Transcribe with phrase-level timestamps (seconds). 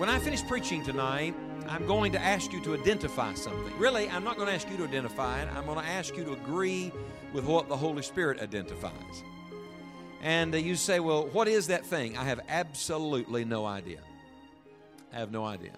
[0.00, 1.34] When I finish preaching tonight,
[1.68, 3.78] I'm going to ask you to identify something.
[3.78, 5.48] Really, I'm not going to ask you to identify it.
[5.54, 6.90] I'm going to ask you to agree
[7.34, 9.22] with what the Holy Spirit identifies.
[10.22, 12.16] And uh, you say, well, what is that thing?
[12.16, 13.98] I have absolutely no idea.
[15.12, 15.76] I have no idea.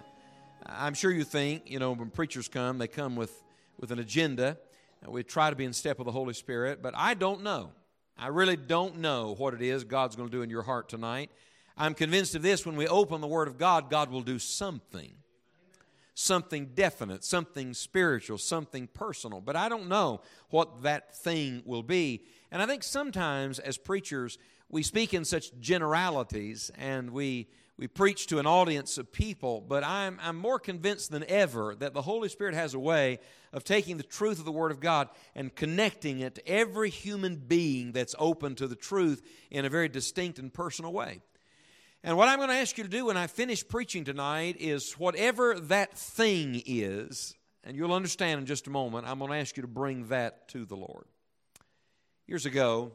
[0.66, 3.42] I'm sure you think, you know, when preachers come, they come with,
[3.80, 4.56] with an agenda.
[5.04, 7.72] We try to be in step with the Holy Spirit, but I don't know.
[8.16, 11.32] I really don't know what it is God's going to do in your heart tonight.
[11.76, 15.12] I'm convinced of this when we open the Word of God, God will do something.
[16.14, 19.40] Something definite, something spiritual, something personal.
[19.40, 20.20] But I don't know
[20.50, 22.24] what that thing will be.
[22.50, 24.36] And I think sometimes as preachers,
[24.68, 27.48] we speak in such generalities and we,
[27.78, 31.94] we preach to an audience of people, but I'm, I'm more convinced than ever that
[31.94, 33.18] the Holy Spirit has a way
[33.54, 37.36] of taking the truth of the Word of God and connecting it to every human
[37.36, 41.20] being that's open to the truth in a very distinct and personal way.
[42.04, 44.94] And what I'm going to ask you to do when I finish preaching tonight is
[44.94, 49.56] whatever that thing is, and you'll understand in just a moment, I'm going to ask
[49.56, 51.04] you to bring that to the Lord.
[52.26, 52.90] Years ago,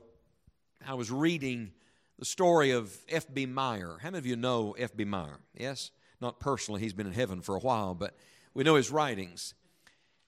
[0.85, 1.71] I was reading
[2.19, 3.45] the story of F.B.
[3.45, 3.97] Meyer.
[4.01, 5.05] How many of you know F.B.
[5.05, 5.39] Meyer?
[5.57, 5.91] Yes?
[6.19, 8.13] Not personally, he's been in heaven for a while, but
[8.53, 9.53] we know his writings.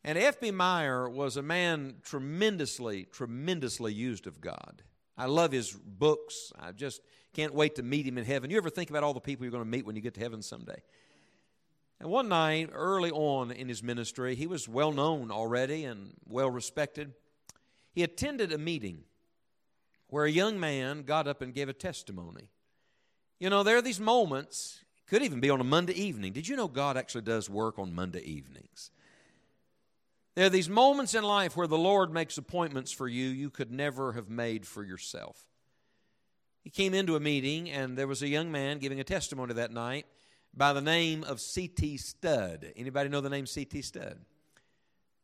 [0.06, 0.51] And F.B.
[0.51, 4.84] Meyer was a man tremendously, tremendously used of God.
[5.19, 6.53] I love his books.
[6.57, 7.02] I just
[7.34, 8.50] can't wait to meet him in heaven.
[8.50, 10.22] You ever think about all the people you're going to meet when you get to
[10.22, 10.81] heaven someday?
[12.00, 16.50] And one night, early on in his ministry, he was well known already and well
[16.50, 17.12] respected.
[17.91, 19.03] He attended a meeting
[20.08, 22.47] where a young man got up and gave a testimony.
[23.40, 26.31] You know, there are these moments, could even be on a Monday evening.
[26.31, 28.90] Did you know God actually does work on Monday evenings?
[30.39, 33.73] There are these moments in life where the Lord makes appointments for you you could
[33.73, 35.38] never have made for yourself.
[36.63, 39.73] He came into a meeting, and there was a young man giving a testimony that
[39.73, 40.05] night
[40.53, 41.97] by the name of C.T.
[41.97, 42.72] Studd.
[42.78, 43.81] Anybody know the name C.T.
[43.81, 44.17] Studd?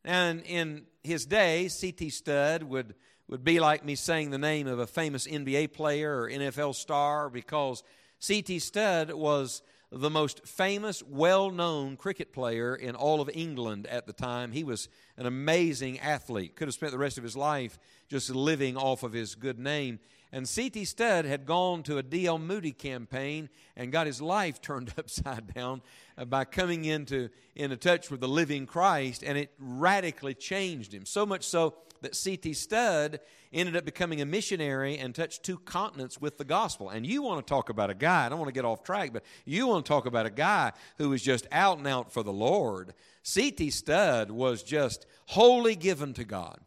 [0.04, 2.10] And in his day, C.T.
[2.10, 2.94] Studd would,
[3.26, 7.30] would be like me saying the name of a famous NBA player or NFL star
[7.30, 7.82] because
[8.18, 8.58] C.T.
[8.58, 9.62] Studd was
[9.92, 14.52] the most famous, well known cricket player in all of England at the time.
[14.52, 18.76] He was an amazing athlete, could have spent the rest of his life just living
[18.76, 20.00] off of his good name.
[20.32, 20.84] And C.T.
[20.84, 22.38] Studd had gone to a D.L.
[22.38, 25.82] Moody campaign and got his life turned upside down
[26.26, 31.06] by coming into, into touch with the living Christ, and it radically changed him.
[31.06, 32.52] So much so that C.T.
[32.54, 33.20] Studd
[33.52, 36.90] ended up becoming a missionary and touched two continents with the gospel.
[36.90, 39.12] And you want to talk about a guy, I don't want to get off track,
[39.12, 42.22] but you want to talk about a guy who was just out and out for
[42.22, 42.94] the Lord.
[43.22, 43.70] C.T.
[43.70, 46.60] Studd was just wholly given to God.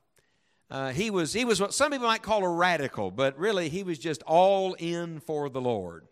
[0.71, 3.81] Uh, he was he was what some people might call a radical, but really he
[3.81, 6.07] was just all in for the Lord.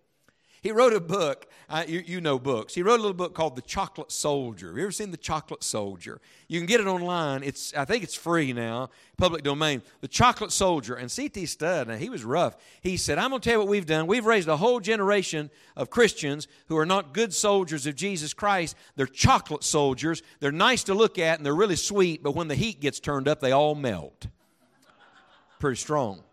[0.62, 1.48] He wrote a book.
[1.70, 2.74] Uh, you, you, know books.
[2.74, 4.68] He wrote a little book called The Chocolate Soldier.
[4.68, 6.22] Have you ever seen The Chocolate Soldier?
[6.48, 7.44] You can get it online.
[7.44, 9.82] It's I think it's free now, public domain.
[10.00, 10.96] The Chocolate Soldier.
[10.96, 11.46] And C.T.
[11.46, 12.56] Studd, now he was rough.
[12.82, 14.08] He said, I'm going to tell you what we've done.
[14.08, 18.78] We've raised a whole generation of Christians who are not good soldiers of Jesus Christ.
[18.96, 20.24] They're chocolate soldiers.
[20.40, 23.28] They're nice to look at and they're really sweet, but when the heat gets turned
[23.28, 24.28] up, they all melt
[25.60, 26.24] pretty strong.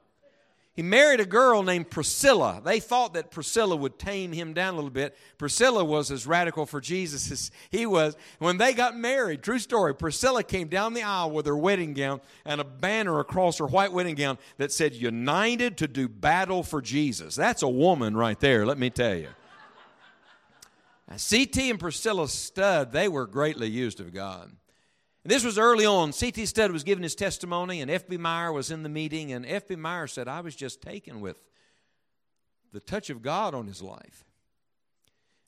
[0.74, 2.60] He married a girl named Priscilla.
[2.64, 5.16] They thought that Priscilla would tame him down a little bit.
[5.38, 8.16] Priscilla was as radical for Jesus as he was.
[8.40, 12.20] When they got married, true story, Priscilla came down the aisle with her wedding gown
[12.44, 16.82] and a banner across her white wedding gown that said, United to do battle for
[16.82, 17.36] Jesus.
[17.36, 19.28] That's a woman right there, let me tell you.
[21.08, 24.50] Now, CT and Priscilla Studd, they were greatly used of God.
[25.24, 26.12] And this was early on.
[26.12, 26.44] C.T.
[26.46, 28.18] Studd was giving his testimony, and F.B.
[28.18, 29.76] Meyer was in the meeting, and F.B.
[29.76, 31.42] Meyer said, I was just taken with
[32.72, 34.24] the touch of God on his life.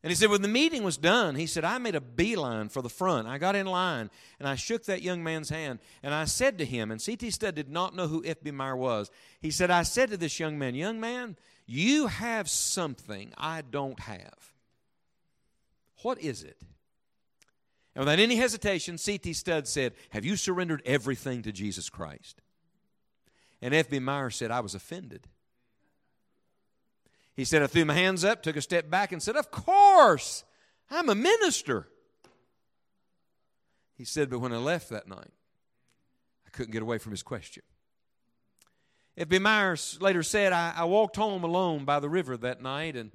[0.02, 2.80] And he said, when the meeting was done, he said, I made a beeline for
[2.80, 3.28] the front.
[3.28, 4.08] I got in line,
[4.38, 7.30] and I shook that young man's hand, and I said to him, and C.T.
[7.30, 8.52] Studd did not know who F.B.
[8.52, 9.10] Meyer was.
[9.40, 11.36] He said, I said to this young man, Young man,
[11.66, 14.52] you have something I don't have.
[16.02, 16.62] What is it?
[17.96, 19.32] And without any hesitation, C.T.
[19.32, 22.42] Studd said, Have you surrendered everything to Jesus Christ?
[23.62, 24.00] And F.B.
[24.00, 25.26] Meyer said, I was offended.
[27.34, 30.44] He said, I threw my hands up, took a step back, and said, Of course,
[30.90, 31.88] I'm a minister.
[33.94, 35.32] He said, But when I left that night,
[36.46, 37.62] I couldn't get away from his question.
[39.16, 39.38] F.B.
[39.38, 43.10] Myers later said, I, I, walked home alone by the river that night, and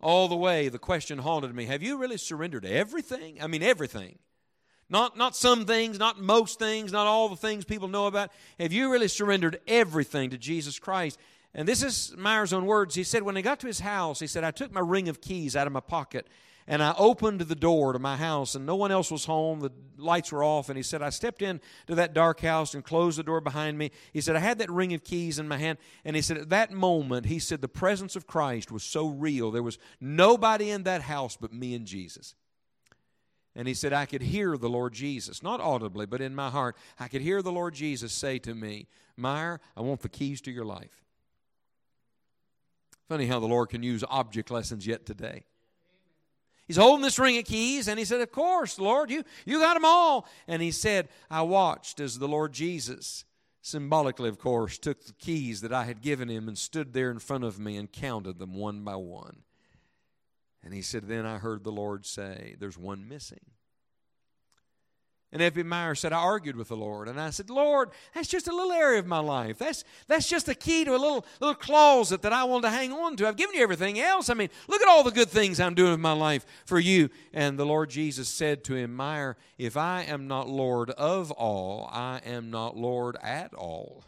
[0.00, 3.38] all the way the question haunted me Have you really surrendered everything?
[3.42, 4.18] I mean, everything.
[4.90, 8.30] Not, not some things, not most things, not all the things people know about.
[8.58, 11.18] Have you really surrendered everything to Jesus Christ?
[11.54, 12.94] And this is Meyer's own words.
[12.94, 15.20] He said, When he got to his house, he said, I took my ring of
[15.20, 16.26] keys out of my pocket
[16.70, 19.60] and I opened the door to my house, and no one else was home.
[19.60, 20.68] The lights were off.
[20.68, 23.90] And he said, I stepped into that dark house and closed the door behind me.
[24.12, 25.78] He said, I had that ring of keys in my hand.
[26.04, 29.50] And he said, At that moment, he said, the presence of Christ was so real.
[29.50, 32.34] There was nobody in that house but me and Jesus.
[33.56, 36.76] And he said, I could hear the Lord Jesus, not audibly, but in my heart,
[37.00, 40.50] I could hear the Lord Jesus say to me, Meyer, I want the keys to
[40.50, 41.02] your life.
[43.08, 45.44] Funny how the Lord can use object lessons yet today.
[46.68, 49.74] He's holding this ring of keys, and he said, Of course, Lord, you, you got
[49.74, 50.28] them all.
[50.46, 53.24] And he said, I watched as the Lord Jesus,
[53.62, 57.20] symbolically, of course, took the keys that I had given him and stood there in
[57.20, 59.44] front of me and counted them one by one.
[60.62, 63.40] And he said, Then I heard the Lord say, There's one missing.
[65.30, 65.62] And F.B.
[65.62, 67.06] Meyer said, I argued with the Lord.
[67.06, 69.58] And I said, Lord, that's just a little area of my life.
[69.58, 72.92] That's, that's just a key to a little, little closet that I want to hang
[72.92, 73.28] on to.
[73.28, 74.30] I've given you everything else.
[74.30, 77.10] I mean, look at all the good things I'm doing in my life for you.
[77.34, 81.90] And the Lord Jesus said to him, Meyer, if I am not Lord of all,
[81.92, 84.04] I am not Lord at all.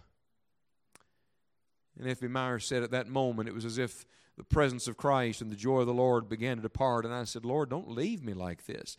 [1.98, 2.28] And F.B.
[2.28, 4.06] Meyer said at that moment, it was as if
[4.38, 7.04] the presence of Christ and the joy of the Lord began to depart.
[7.04, 8.96] And I said, Lord, don't leave me like this.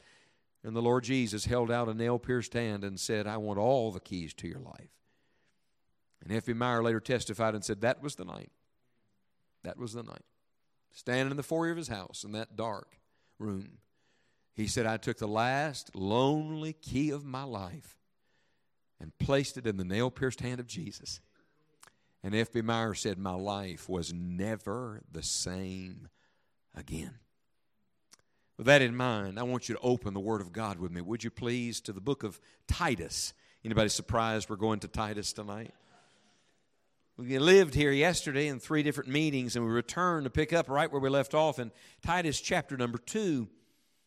[0.63, 3.91] And the Lord Jesus held out a nail pierced hand and said, I want all
[3.91, 4.91] the keys to your life.
[6.23, 6.53] And F.B.
[6.53, 8.51] Meyer later testified and said, That was the night.
[9.63, 10.25] That was the night.
[10.91, 12.97] Standing in the foyer of his house in that dark
[13.39, 13.79] room,
[14.53, 17.97] he said, I took the last lonely key of my life
[18.99, 21.21] and placed it in the nail pierced hand of Jesus.
[22.23, 22.61] And F.B.
[22.61, 26.09] Meyer said, My life was never the same
[26.75, 27.15] again.
[28.57, 31.01] With that in mind, I want you to open the Word of God with me.
[31.01, 33.33] Would you please to the book of Titus?
[33.65, 35.74] Anybody surprised we're going to Titus tonight?
[37.18, 40.92] We lived here yesterday in three different meetings, and we returned to pick up right
[40.92, 41.71] where we left off in
[42.01, 43.48] Titus chapter number two.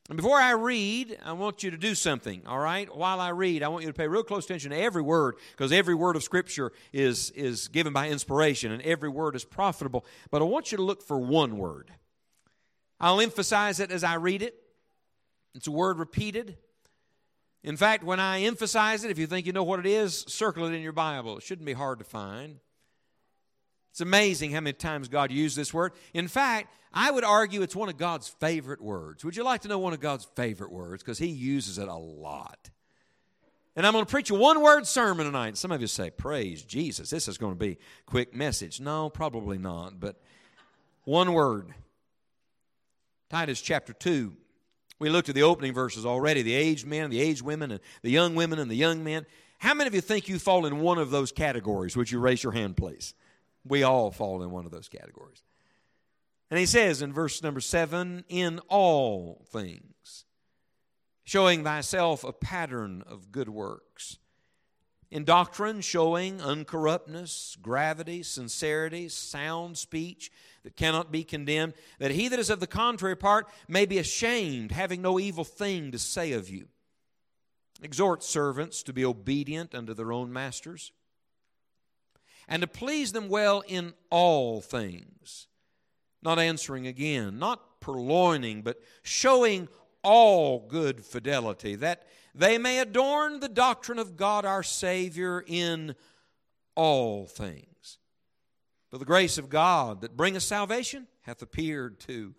[0.09, 2.95] And before I read, I want you to do something, all right?
[2.95, 5.73] While I read, I want you to pay real close attention to every word, because
[5.73, 10.05] every word of Scripture is, is given by inspiration, and every word is profitable.
[10.31, 11.91] But I want you to look for one word.
[13.05, 14.55] I'll emphasize it as I read it.
[15.55, 16.57] It's a word repeated.
[17.63, 20.65] In fact, when I emphasize it, if you think you know what it is, circle
[20.65, 21.37] it in your Bible.
[21.37, 22.61] It shouldn't be hard to find.
[23.91, 25.93] It's amazing how many times God used this word.
[26.15, 29.23] In fact, I would argue it's one of God's favorite words.
[29.23, 31.03] Would you like to know one of God's favorite words?
[31.03, 32.71] Because He uses it a lot.
[33.77, 35.59] And I'm going to preach a one word sermon tonight.
[35.59, 37.11] Some of you say, Praise Jesus.
[37.11, 38.81] This is going to be a quick message.
[38.81, 40.23] No, probably not, but
[41.05, 41.75] one word
[43.35, 44.33] Titus chapter 2.
[45.01, 48.13] We looked at the opening verses already the aged men, the aged women, and the
[48.13, 49.27] young women and the young men.
[49.59, 51.97] How many of you think you fall in one of those categories?
[51.97, 53.13] Would you raise your hand, please?
[53.65, 55.43] We all fall in one of those categories.
[56.49, 60.27] And he says in verse number seven, in all things,
[61.25, 64.19] showing thyself a pattern of good works.
[65.11, 70.31] In doctrine, showing uncorruptness, gravity, sincerity, sound speech,
[70.65, 74.73] that cannot be condemned, that he that is of the contrary part may be ashamed,
[74.73, 76.67] having no evil thing to say of you.
[77.83, 80.93] Exhort servants to be obedient unto their own masters,
[82.49, 85.49] and to please them well in all things,
[86.23, 89.69] not answering again, not purloining, but showing
[90.03, 95.95] all good fidelity, that they may adorn the doctrine of God our Savior in
[96.75, 97.74] all things.
[98.95, 102.33] For the grace of God that bringeth salvation hath appeared to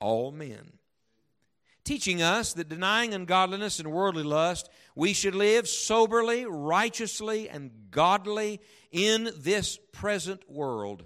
[0.00, 0.78] all men,
[1.84, 8.62] teaching us that denying ungodliness and worldly lust, we should live soberly, righteously, and godly
[8.92, 11.04] in this present world,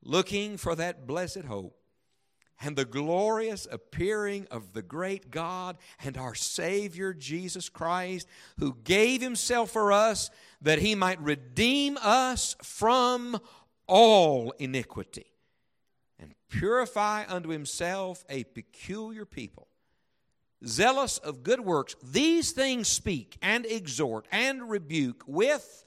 [0.00, 1.76] looking for that blessed hope
[2.64, 9.20] and the glorious appearing of the great God and our Savior Jesus Christ, who gave
[9.20, 13.40] Himself for us that He might redeem us from
[13.94, 15.26] all iniquity
[16.18, 19.68] and purify unto himself a peculiar people
[20.66, 21.94] zealous of good works.
[22.02, 25.84] These things speak and exhort and rebuke with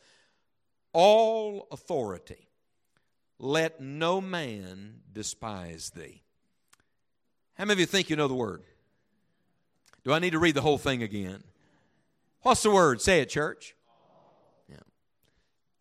[0.93, 2.47] all authority.
[3.39, 6.21] Let no man despise thee.
[7.55, 8.63] How many of you think you know the word?
[10.03, 11.43] Do I need to read the whole thing again?
[12.41, 13.01] What's the word?
[13.01, 13.74] Say it, church.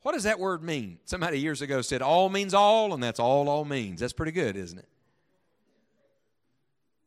[0.05, 0.99] What does that word mean?
[1.07, 4.01] Somebody years ago said all means all, and that's all all means.
[4.01, 4.89] That's pretty good, isn't it?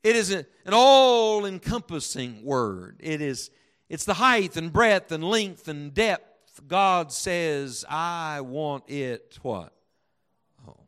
[0.04, 3.00] It is an all encompassing word.
[3.00, 3.52] It is
[3.88, 6.64] it's the height and breadth and length and depth.
[6.68, 9.74] God says, I want it what?
[10.68, 10.80] Oh.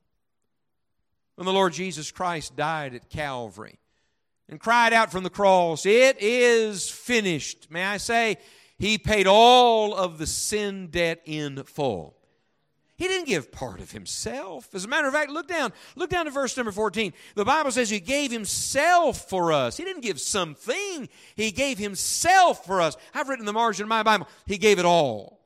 [1.35, 3.77] When the Lord Jesus Christ died at Calvary
[4.49, 7.69] and cried out from the cross, It is finished.
[7.69, 8.39] May I say,
[8.79, 12.15] He paid all of the sin debt in full.
[12.95, 14.73] He didn't give part of himself.
[14.73, 15.71] As a matter of fact, look down.
[15.95, 17.13] Look down to verse number 14.
[17.35, 19.77] The Bible says he gave himself for us.
[19.77, 21.07] He didn't give something.
[21.35, 22.97] He gave himself for us.
[23.13, 25.38] I've written the margin of my Bible, he gave it all.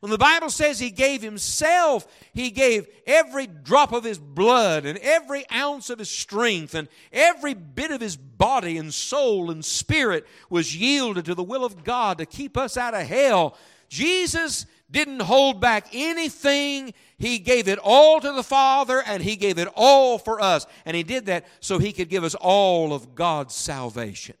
[0.00, 4.98] When the Bible says he gave himself, he gave every drop of his blood and
[4.98, 10.26] every ounce of his strength and every bit of his body and soul and spirit
[10.50, 13.56] was yielded to the will of God to keep us out of hell.
[13.88, 16.92] Jesus didn't hold back anything.
[17.18, 20.66] He gave it all to the Father and He gave it all for us.
[20.84, 24.36] And He did that so He could give us all of God's salvation.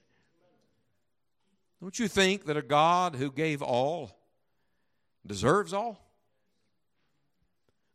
[1.80, 4.15] Don't you think that a God who gave all
[5.26, 6.05] deserves all?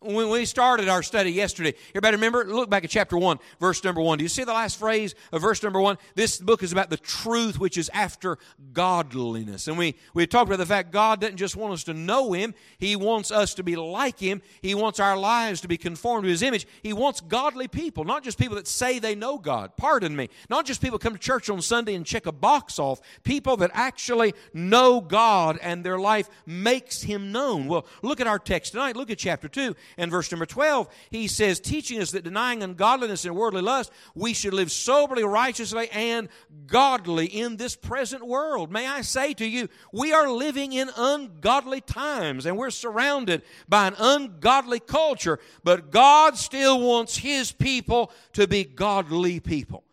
[0.04, 2.44] When we started our study yesterday, everybody remember?
[2.44, 4.18] Look back at chapter 1, verse number 1.
[4.18, 5.96] Do you see the last phrase of verse number 1?
[6.16, 8.40] This book is about the truth which is after
[8.74, 9.68] godliness.
[9.68, 12.56] And we, we talked about the fact God doesn't just want us to know Him,
[12.80, 14.42] He wants us to be like Him.
[14.64, 16.66] He wants our lives to be conformed to His image.
[16.82, 19.78] He wants godly people, not just people that say they know God.
[19.78, 20.30] Pardon me.
[20.50, 23.02] Not just people come to church on Sunday and check a box off.
[23.22, 27.68] People that actually know God and their life makes Him known.
[27.68, 28.96] Well, look at our text tonight.
[28.96, 33.26] Look at chapter 2 and verse number 12, he says, teaching us that denying ungodliness
[33.26, 36.30] and worldly lust, we should live soberly, righteously, and
[36.68, 38.72] godly in this present world.
[38.72, 43.88] May I say to you, we are living in ungodly times and we're surrounded by
[43.88, 49.84] an ungodly culture, but God still wants His people to be godly people.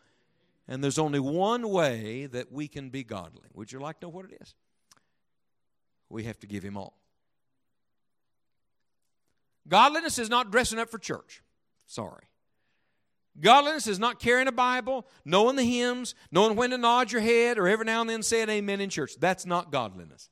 [0.69, 3.49] And there's only one way that we can be godly.
[3.55, 4.55] Would you like to know what it is?
[6.11, 6.98] We have to give Him all.
[9.69, 11.43] Godliness is not dressing up for church.
[11.87, 12.25] Sorry.
[13.41, 17.59] Godliness is not carrying a Bible, knowing the hymns, knowing when to nod your head,
[17.59, 19.13] or every now and then saying amen in church.
[19.19, 20.29] That's not godliness.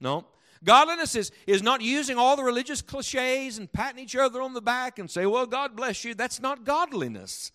[0.00, 0.26] No.
[0.64, 4.62] Godliness is, is not using all the religious cliches and patting each other on the
[4.62, 6.14] back and say, well, God bless you.
[6.14, 7.50] That's not godliness.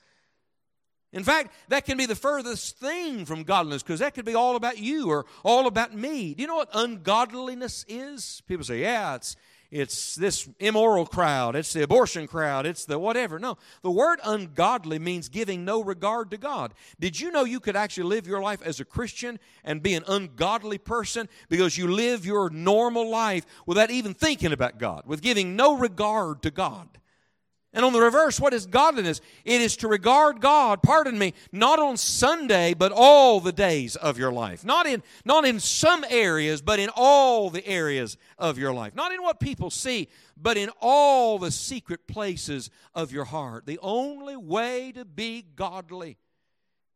[1.14, 4.58] In fact, that can be the furthest thing from godliness because that could be all
[4.58, 6.34] about you or all about me.
[6.34, 8.42] Do you know what ungodliness is?
[8.46, 9.38] People say, yeah, it's,
[9.70, 13.38] it's this immoral crowd, it's the abortion crowd, it's the whatever.
[13.40, 16.74] No, the word ungodly means giving no regard to God.
[17.00, 20.04] Did you know you could actually live your life as a Christian and be an
[20.08, 25.56] ungodly person because you live your normal life without even thinking about God, with giving
[25.56, 26.88] no regard to God?
[27.78, 29.22] And on the reverse, what is godliness?
[29.46, 34.18] It is to regard God, pardon me, not on Sunday, but all the days of
[34.18, 34.66] your life.
[34.66, 38.96] Not in, not in some areas, but in all the areas of your life.
[38.96, 43.68] Not in what people see, but in all the secret places of your heart.
[43.68, 46.18] The only way to be godly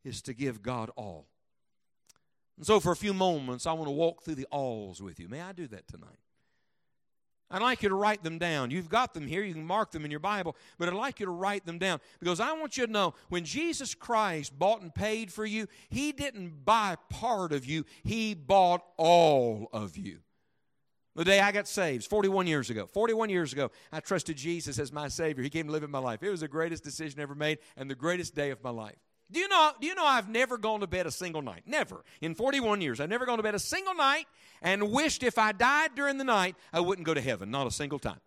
[0.03, 1.27] is to give God all.
[2.57, 5.29] And so, for a few moments, I want to walk through the alls with you.
[5.29, 6.17] May I do that tonight?
[7.51, 8.72] I'd like you to write them down.
[8.72, 9.43] You've got them here.
[9.43, 12.00] You can mark them in your Bible, but I'd like you to write them down
[12.20, 16.12] because I want you to know when Jesus Christ bought and paid for you, He
[16.12, 20.20] didn't buy part of you, He bought all of you.
[21.13, 24.93] The day I got saved, 41 years ago, 41 years ago, I trusted Jesus as
[24.93, 25.43] my Savior.
[25.43, 26.24] He came to live in my life.
[26.24, 28.96] It was the greatest decision ever made and the greatest day of my life.
[29.31, 31.63] Do you know, do you know I've never gone to bed a single night?
[31.65, 32.03] Never.
[32.19, 34.25] In 41 years, I've never gone to bed a single night
[34.61, 37.50] and wished if I died during the night, I wouldn't go to heaven.
[37.50, 38.19] Not a single time.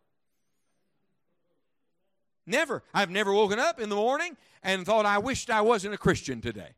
[2.47, 2.83] Never.
[2.93, 6.41] I've never woken up in the morning and thought I wished I wasn't a Christian
[6.41, 6.71] today.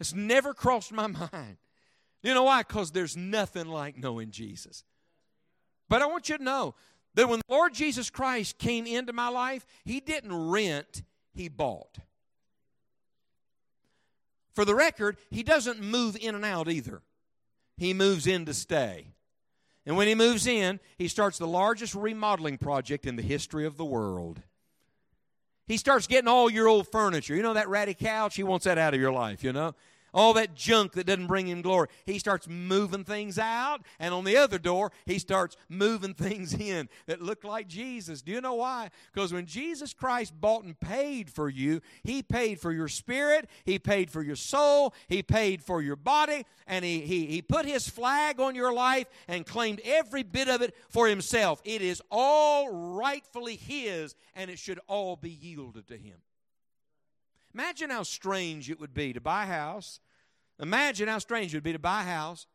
[0.00, 1.56] It's never crossed my mind.
[2.22, 2.62] You know why?
[2.62, 4.84] Because there's nothing like knowing Jesus.
[5.88, 6.74] But I want you to know
[7.14, 11.98] that when the Lord Jesus Christ came into my life, He didn't rent, He bought.
[14.58, 17.00] For the record, he doesn't move in and out either.
[17.76, 19.12] He moves in to stay.
[19.86, 23.76] And when he moves in, he starts the largest remodeling project in the history of
[23.76, 24.42] the world.
[25.68, 27.36] He starts getting all your old furniture.
[27.36, 28.34] You know that ratty couch?
[28.34, 29.76] He wants that out of your life, you know?
[30.12, 31.88] All that junk that doesn't bring him glory.
[32.06, 36.88] He starts moving things out, and on the other door, he starts moving things in
[37.06, 38.22] that look like Jesus.
[38.22, 38.90] Do you know why?
[39.12, 43.78] Because when Jesus Christ bought and paid for you, he paid for your spirit, he
[43.78, 47.88] paid for your soul, he paid for your body, and he, he, he put his
[47.88, 51.60] flag on your life and claimed every bit of it for himself.
[51.64, 56.16] It is all rightfully his, and it should all be yielded to him.
[57.58, 59.98] Imagine how strange it would be to buy a house.
[60.60, 62.46] Imagine how strange it would be to buy a house.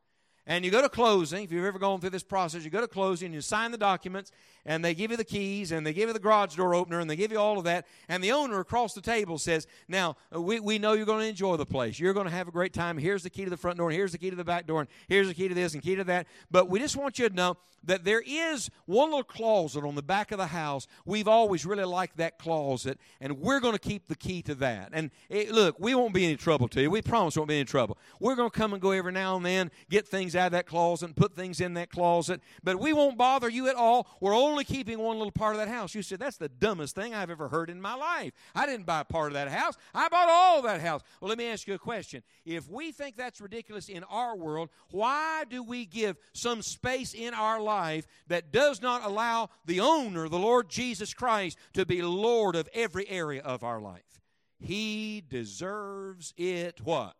[0.45, 1.43] And you go to closing.
[1.43, 3.77] If you've ever gone through this process, you go to closing, and you sign the
[3.77, 4.31] documents,
[4.65, 7.10] and they give you the keys and they give you the garage door opener and
[7.10, 7.86] they give you all of that.
[8.08, 11.27] And the owner across the table says, Now, uh, we, we know you're going to
[11.27, 12.00] enjoy the place.
[12.00, 12.98] You're going to have a great time.
[12.98, 14.82] Here's the key to the front door, and here's the key to the back door,
[14.82, 16.27] and here's the key to this and key to that.
[16.51, 20.01] But we just want you to know that there is one little closet on the
[20.01, 20.88] back of the house.
[21.05, 24.89] We've always really liked that closet, and we're going to keep the key to that.
[24.93, 26.89] And it, look, we won't be any trouble to you.
[26.89, 27.98] We promise we won't be any trouble.
[28.20, 30.65] We're going to come and go every now and then, get things out of that
[30.65, 34.08] closet and put things in that closet, but we won't bother you at all.
[34.20, 35.95] We're only only keeping one little part of that house.
[35.95, 38.33] You said, That's the dumbest thing I've ever heard in my life.
[38.53, 41.01] I didn't buy part of that house, I bought all that house.
[41.19, 42.22] Well, let me ask you a question.
[42.45, 47.33] If we think that's ridiculous in our world, why do we give some space in
[47.33, 52.55] our life that does not allow the owner, the Lord Jesus Christ, to be Lord
[52.55, 54.22] of every area of our life?
[54.60, 57.15] He deserves it what?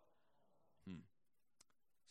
[0.88, 1.00] Hmm.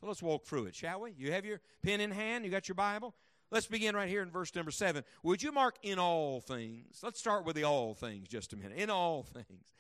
[0.01, 1.13] So let's walk through it, shall we?
[1.17, 2.43] You have your pen in hand?
[2.43, 3.15] You got your Bible?
[3.53, 5.03] Let's begin right here in verse number seven.
[5.21, 7.01] Would you mark in all things?
[7.03, 8.79] Let's start with the all things just a minute.
[8.79, 9.75] In all things.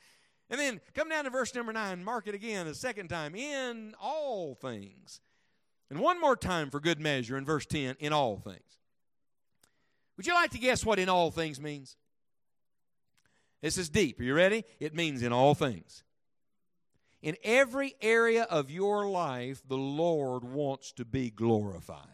[0.51, 3.33] And then come down to verse number nine, mark it again a second time.
[3.33, 5.21] In all things.
[5.89, 8.77] And one more time for good measure in verse 10, in all things.
[10.17, 11.97] Would you like to guess what in all things means?
[13.63, 14.19] This is deep.
[14.19, 14.65] Are you ready?
[14.79, 16.03] It means in all things.
[17.23, 22.12] In every area of your life, the Lord wants to be glorified.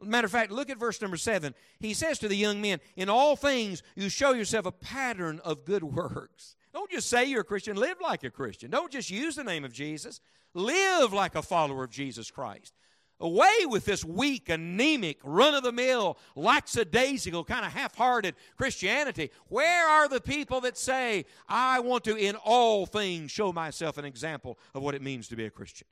[0.00, 1.54] Matter of fact, look at verse number seven.
[1.80, 5.64] He says to the young men, In all things you show yourself a pattern of
[5.64, 6.54] good works.
[6.72, 8.70] Don't just say you're a Christian, live like a Christian.
[8.70, 10.20] Don't just use the name of Jesus,
[10.54, 12.74] live like a follower of Jesus Christ.
[13.20, 19.32] Away with this weak, anemic, run of the mill, lackadaisical, kind of half hearted Christianity.
[19.48, 24.04] Where are the people that say, I want to, in all things, show myself an
[24.04, 25.88] example of what it means to be a Christian?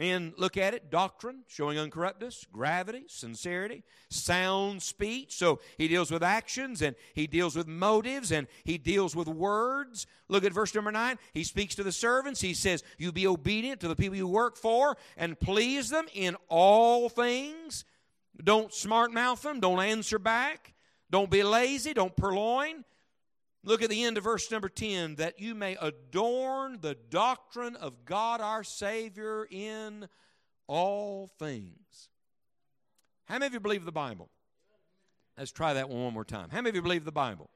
[0.00, 5.36] And look at it doctrine, showing uncorruptness, gravity, sincerity, sound speech.
[5.36, 10.08] So he deals with actions and he deals with motives and he deals with words.
[10.28, 11.18] Look at verse number nine.
[11.32, 12.40] He speaks to the servants.
[12.40, 16.36] He says, You be obedient to the people you work for and please them in
[16.48, 17.84] all things.
[18.42, 20.74] Don't smart mouth them, don't answer back,
[21.08, 22.84] don't be lazy, don't purloin.
[23.64, 28.04] Look at the end of verse number 10 that you may adorn the doctrine of
[28.04, 30.06] God our Savior in
[30.66, 32.10] all things.
[33.24, 34.28] How many of you believe the Bible?
[35.38, 36.50] Let's try that one one more time.
[36.50, 37.48] How many of you believe the Bible?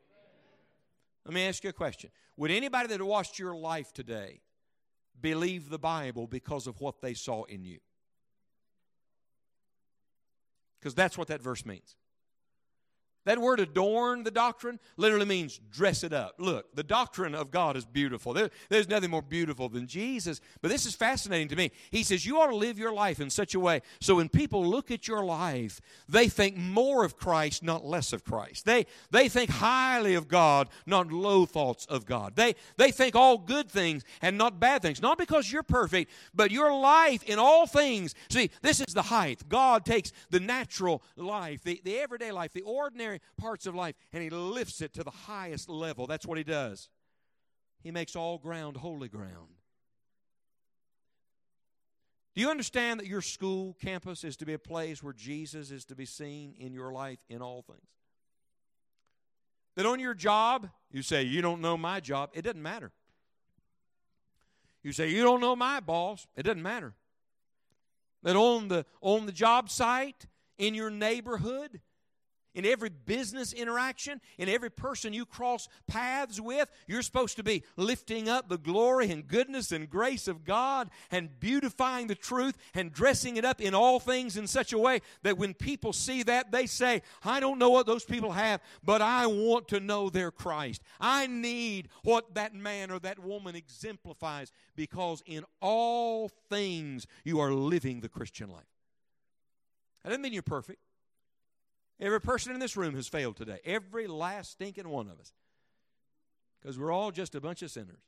[1.26, 2.10] Let me ask you a question.
[2.38, 4.40] Would anybody that watched your life today
[5.20, 7.80] believe the Bible because of what they saw in you?
[10.80, 11.96] Because that's what that verse means.
[13.24, 16.36] That word adorn the doctrine literally means dress it up.
[16.38, 18.32] Look, the doctrine of God is beautiful.
[18.32, 20.40] There, there's nothing more beautiful than Jesus.
[20.62, 21.70] But this is fascinating to me.
[21.90, 24.64] He says you ought to live your life in such a way so when people
[24.64, 28.64] look at your life, they think more of Christ, not less of Christ.
[28.64, 32.36] They, they think highly of God, not low thoughts of God.
[32.36, 35.02] They, they think all good things and not bad things.
[35.02, 38.14] Not because you're perfect, but your life in all things.
[38.30, 39.48] See, this is the height.
[39.48, 44.22] God takes the natural life, the, the everyday life, the ordinary parts of life and
[44.22, 46.06] he lifts it to the highest level.
[46.06, 46.88] That's what he does.
[47.82, 49.54] He makes all ground holy ground.
[52.34, 55.84] Do you understand that your school campus is to be a place where Jesus is
[55.86, 57.80] to be seen in your life in all things?
[59.74, 62.30] That on your job, you say, You don't know my job.
[62.34, 62.92] It doesn't matter.
[64.82, 66.26] You say, You don't know my boss.
[66.36, 66.94] It doesn't matter.
[68.22, 70.26] That on the, on the job site,
[70.58, 71.80] in your neighborhood,
[72.54, 77.62] in every business interaction, in every person you cross paths with, you're supposed to be
[77.76, 82.92] lifting up the glory and goodness and grace of God and beautifying the truth and
[82.92, 86.50] dressing it up in all things in such a way that when people see that,
[86.50, 90.30] they say, I don't know what those people have, but I want to know their
[90.30, 90.82] Christ.
[91.00, 97.52] I need what that man or that woman exemplifies because in all things you are
[97.52, 98.62] living the Christian life.
[100.02, 100.80] That doesn't mean you're perfect.
[102.00, 103.58] Every person in this room has failed today.
[103.64, 105.32] Every last stinking one of us.
[106.60, 108.02] Because we're all just a bunch of sinners.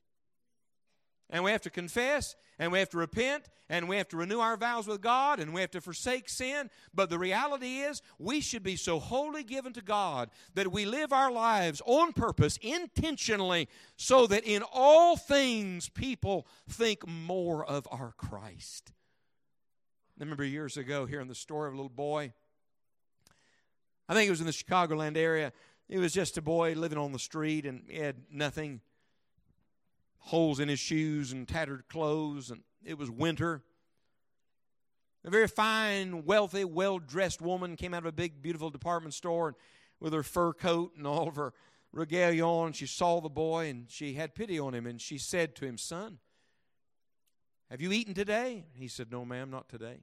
[1.33, 4.41] and we have to confess and we have to repent and we have to renew
[4.41, 6.69] our vows with God and we have to forsake sin.
[6.93, 11.13] But the reality is, we should be so wholly given to God that we live
[11.13, 18.13] our lives on purpose, intentionally, so that in all things people think more of our
[18.17, 18.93] Christ.
[20.19, 22.33] I remember years ago hearing the story of a little boy.
[24.11, 25.53] I think it was in the Chicagoland area.
[25.89, 28.81] It was just a boy living on the street and he had nothing
[30.19, 33.63] holes in his shoes and tattered clothes, and it was winter.
[35.25, 39.47] A very fine, wealthy, well dressed woman came out of a big, beautiful department store
[39.47, 39.57] and
[40.01, 41.53] with her fur coat and all of her
[41.93, 42.73] regalia on.
[42.73, 45.79] She saw the boy and she had pity on him and she said to him,
[45.79, 46.19] Son,
[47.71, 48.65] have you eaten today?
[48.73, 50.01] He said, No, ma'am, not today.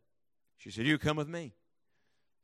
[0.55, 1.55] She said, You come with me.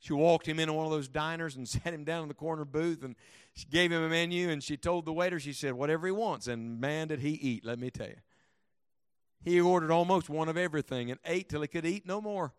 [0.03, 2.65] She walked him into one of those diners and sat him down in the corner
[2.65, 3.15] booth and
[3.53, 6.47] she gave him a menu and she told the waiter, she said, whatever he wants.
[6.47, 8.17] And man, did he eat, let me tell you.
[9.45, 12.53] He ordered almost one of everything and ate till he could eat no more.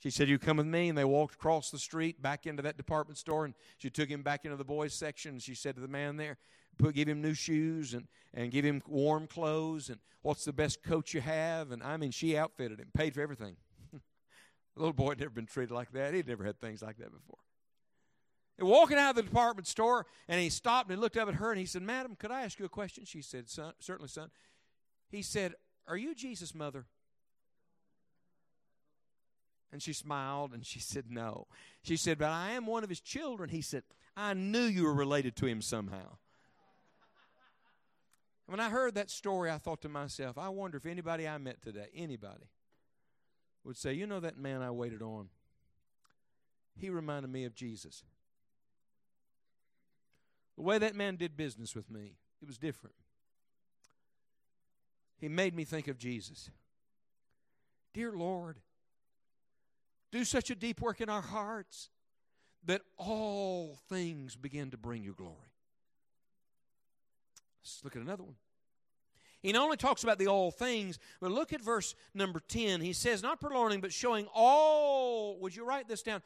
[0.00, 0.88] She said, You come with me.
[0.88, 3.44] And they walked across the street back into that department store.
[3.44, 5.32] And she took him back into the boys' section.
[5.32, 6.38] And she said to the man there,
[6.78, 9.88] Put, Give him new shoes and, and give him warm clothes.
[9.88, 11.70] And what's the best coat you have?
[11.70, 13.56] And I mean, she outfitted him, paid for everything.
[14.74, 16.14] The little boy had never been treated like that.
[16.14, 17.38] He'd never had things like that before.
[18.58, 21.50] And walking out of the department store, and he stopped and looked up at her
[21.50, 23.04] and he said, Madam, could I ask you a question?
[23.04, 24.30] She said, son, Certainly, son.
[25.08, 25.54] He said,
[25.86, 26.86] Are you Jesus' mother?
[29.72, 31.46] And she smiled and she said, No.
[31.82, 33.48] She said, But I am one of his children.
[33.48, 33.82] He said,
[34.16, 36.18] I knew you were related to him somehow.
[38.46, 41.62] When I heard that story, I thought to myself, I wonder if anybody I met
[41.62, 42.44] today, anybody,
[43.64, 45.28] would say, You know that man I waited on?
[46.76, 48.02] He reminded me of Jesus.
[50.56, 52.96] The way that man did business with me, it was different.
[55.18, 56.50] He made me think of Jesus.
[57.94, 58.58] Dear Lord,
[60.10, 61.90] do such a deep work in our hearts
[62.64, 65.36] that all things begin to bring you glory.
[67.62, 68.36] Let's look at another one.
[69.42, 72.80] He not only talks about the all things, but look at verse number 10.
[72.80, 76.22] He says, Not purloining, but showing all, would you write this down?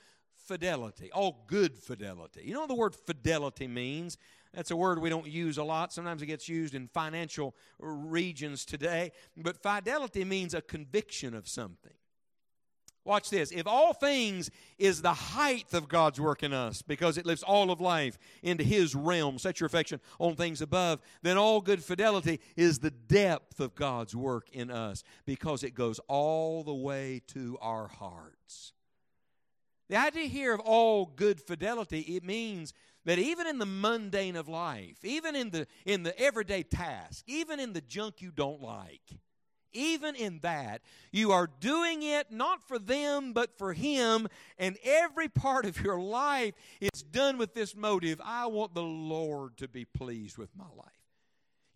[0.46, 2.42] Fidelity, all good fidelity.
[2.44, 4.18] You know what the word fidelity means?
[4.52, 5.92] That's a word we don't use a lot.
[5.92, 9.12] Sometimes it gets used in financial regions today.
[9.36, 11.92] But fidelity means a conviction of something.
[13.06, 13.52] Watch this.
[13.52, 17.70] If all things is the height of God's work in us, because it lifts all
[17.70, 22.40] of life into His realm, set your affection on things above, then all good fidelity
[22.56, 27.56] is the depth of God's work in us, because it goes all the way to
[27.60, 28.72] our hearts.
[29.88, 34.48] The idea here of all good fidelity, it means that even in the mundane of
[34.48, 39.20] life, even in the in the everyday task, even in the junk you don't like,
[39.76, 44.28] even in that, you are doing it not for them, but for Him.
[44.58, 49.56] And every part of your life is done with this motive I want the Lord
[49.58, 50.92] to be pleased with my life.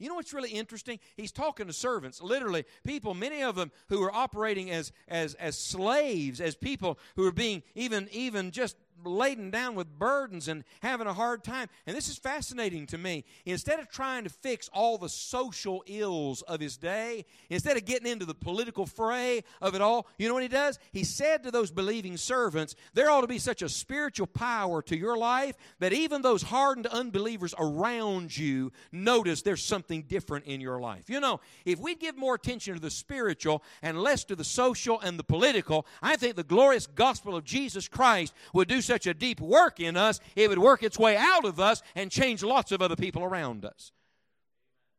[0.01, 0.99] You know what's really interesting?
[1.15, 5.59] He's talking to servants, literally people, many of them who are operating as as as
[5.59, 11.07] slaves, as people who are being even even just laden down with burdens and having
[11.07, 11.69] a hard time.
[11.87, 13.25] And this is fascinating to me.
[13.45, 18.11] Instead of trying to fix all the social ills of his day, instead of getting
[18.11, 20.79] into the political fray of it all, you know what he does?
[20.93, 24.97] He said to those believing servants, There ought to be such a spiritual power to
[24.97, 30.81] your life that even those hardened unbelievers around you notice there's something different in your
[30.81, 31.09] life.
[31.09, 35.01] You know, if we give more attention to the spiritual and less to the social
[35.01, 39.15] and the political, I think the glorious gospel of Jesus Christ would do such a
[39.15, 42.73] deep work in us, it would work its way out of us and change lots
[42.73, 43.93] of other people around us.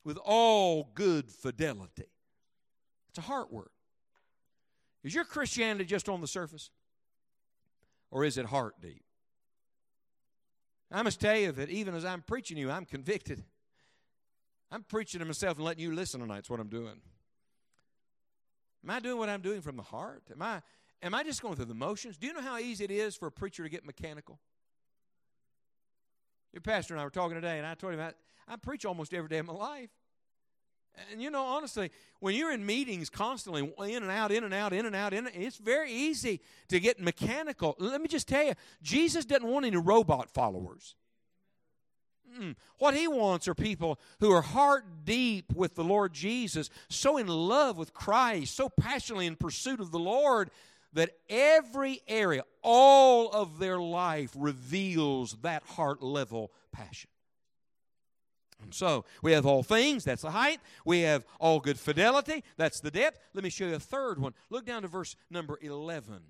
[0.06, 2.08] With all good fidelity.
[3.10, 3.74] It's a heart work.
[5.04, 6.70] Is your Christianity just on the surface?
[8.12, 9.04] Or is it heart deep?
[10.90, 13.44] I must tell you that even as I'm preaching you, I'm convicted.
[14.72, 16.36] I'm preaching to myself and letting you listen tonight.
[16.36, 17.02] That's what I'm doing.
[18.84, 20.24] Am I doing what I'm doing from the heart?
[20.32, 20.62] Am I
[21.04, 22.18] Am I just going through the motions?
[22.18, 24.40] Do you know how easy it is for a preacher to get mechanical?
[26.54, 28.12] Your pastor and I were talking today, and I told him I,
[28.48, 29.90] I preach almost every day of my life.
[31.10, 34.74] And you know, honestly, when you're in meetings constantly, in and out, in and out,
[34.74, 37.76] in and out, in, it's very easy to get mechanical.
[37.80, 40.96] Let me just tell you, Jesus doesn't want any robot followers.
[42.40, 42.56] Mm.
[42.78, 47.28] What he wants are people who are heart deep with the Lord Jesus, so in
[47.28, 50.50] love with Christ, so passionately in pursuit of the Lord
[50.94, 57.10] that every area, all of their life reveals that heart level passion.
[58.62, 60.60] And so we have all things, that's the height.
[60.86, 63.20] We have all good fidelity, that's the depth.
[63.34, 64.34] Let me show you a third one.
[64.50, 66.22] Look down to verse number 11.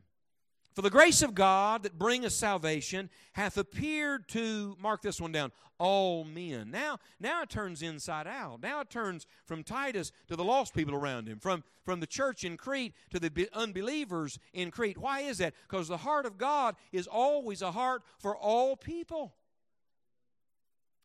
[0.73, 5.51] For the grace of God that bringeth salvation hath appeared to, mark this one down,
[5.77, 6.71] all men.
[6.71, 8.61] Now, now it turns inside out.
[8.61, 12.43] Now it turns from Titus to the lost people around him, from, from the church
[12.45, 14.97] in Crete to the unbelievers in Crete.
[14.97, 15.55] Why is that?
[15.67, 19.33] Because the heart of God is always a heart for all people.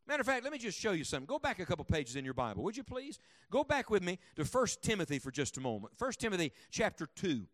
[0.07, 1.27] Matter of fact, let me just show you something.
[1.27, 3.19] Go back a couple pages in your Bible, would you please?
[3.51, 5.95] Go back with me to 1 Timothy for just a moment.
[5.99, 7.47] 1 Timothy chapter 2.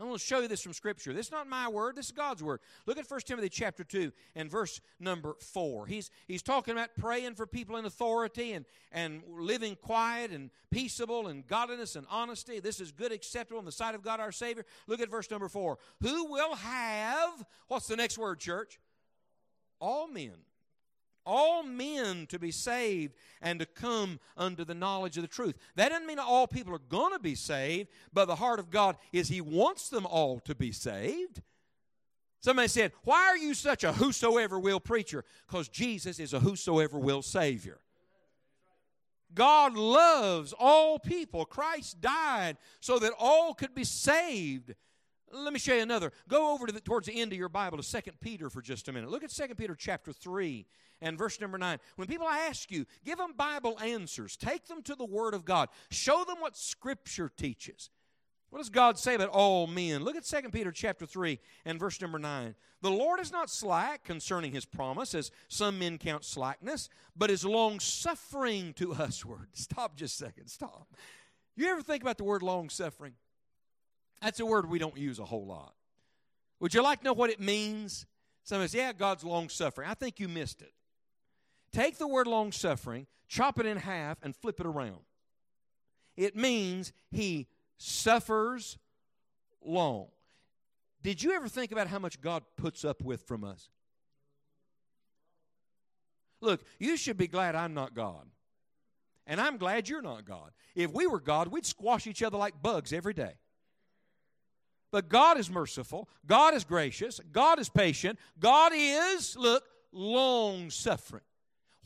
[0.00, 1.12] I'm going to show you this from Scripture.
[1.12, 2.60] This is not my word, this is God's word.
[2.86, 5.86] Look at 1 Timothy chapter 2 and verse number 4.
[5.86, 11.26] He's, he's talking about praying for people in authority and, and living quiet and peaceable
[11.26, 12.60] and godliness and honesty.
[12.60, 14.64] This is good, acceptable in the sight of God our Savior.
[14.86, 15.78] Look at verse number 4.
[16.00, 18.80] Who will have, what's the next word, church?
[19.80, 20.32] All men
[21.26, 25.56] all men to be saved and to come unto the knowledge of the truth.
[25.76, 28.96] That doesn't mean all people are going to be saved, but the heart of God
[29.12, 31.42] is He wants them all to be saved.
[32.40, 35.24] Somebody said, Why are you such a whosoever will preacher?
[35.46, 37.78] Because Jesus is a whosoever will Savior.
[39.34, 41.44] God loves all people.
[41.44, 44.74] Christ died so that all could be saved.
[45.32, 46.12] Let me show you another.
[46.28, 48.88] Go over to the, towards the end of your Bible to 2 Peter for just
[48.88, 49.10] a minute.
[49.10, 50.66] Look at 2 Peter chapter 3
[51.00, 51.78] and verse number 9.
[51.96, 54.36] When people ask you, give them Bible answers.
[54.36, 55.68] Take them to the Word of God.
[55.90, 57.90] Show them what Scripture teaches.
[58.50, 60.02] What does God say about all men?
[60.02, 62.56] Look at 2 Peter chapter 3 and verse number 9.
[62.82, 67.44] The Lord is not slack concerning his promise, as some men count slackness, but is
[67.44, 69.48] long suffering to usward.
[69.52, 70.48] Stop just a second.
[70.48, 70.88] Stop.
[71.56, 73.12] You ever think about the word long suffering?
[74.20, 75.74] That's a word we don't use a whole lot.
[76.60, 78.06] Would you like to know what it means?
[78.44, 79.88] Somebody says, Yeah, God's long suffering.
[79.88, 80.72] I think you missed it.
[81.72, 85.00] Take the word long suffering, chop it in half, and flip it around.
[86.16, 87.46] It means he
[87.78, 88.76] suffers
[89.64, 90.08] long.
[91.02, 93.70] Did you ever think about how much God puts up with from us?
[96.40, 98.26] Look, you should be glad I'm not God.
[99.26, 100.50] And I'm glad you're not God.
[100.74, 103.34] If we were God, we'd squash each other like bugs every day.
[104.90, 106.08] But God is merciful.
[106.26, 107.20] God is gracious.
[107.32, 108.18] God is patient.
[108.38, 111.22] God is, look, long suffering.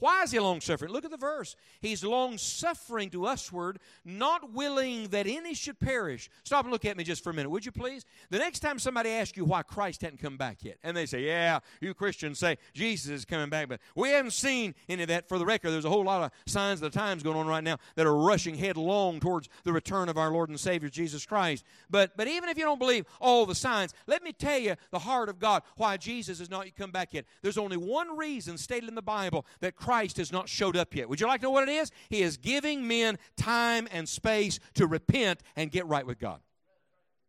[0.01, 0.93] Why is he long suffering?
[0.93, 1.55] Look at the verse.
[1.81, 6.29] He's long suffering to usward, not willing that any should perish.
[6.43, 8.05] Stop and look at me just for a minute, would you please?
[8.31, 11.25] The next time somebody asks you why Christ hadn't come back yet, and they say,
[11.25, 15.29] Yeah, you Christians say Jesus is coming back, but we haven't seen any of that.
[15.29, 17.65] For the record, there's a whole lot of signs of the times going on right
[17.65, 21.65] now that are rushing headlong towards the return of our Lord and Savior Jesus Christ.
[21.89, 24.99] But but even if you don't believe all the signs, let me tell you the
[24.99, 27.27] heart of God why Jesus has not come back yet.
[27.43, 31.11] There's only one reason stated in the Bible that Christ has not showed up yet.
[31.11, 31.91] Would you like to know what it is?
[32.09, 36.41] He is giving men time and space to repent and get right with God.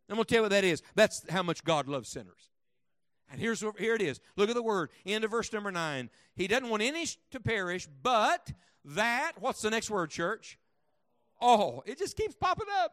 [0.08, 0.82] I'm going to tell you what that is.
[0.94, 2.50] That's how much God loves sinners.
[3.30, 4.20] And here's what, here it is.
[4.36, 4.88] Look at the word.
[5.04, 6.08] End of verse number nine.
[6.34, 8.52] He doesn't want any to perish, but
[8.86, 9.32] that.
[9.38, 10.58] What's the next word, church?
[11.42, 12.92] Oh, it just keeps popping up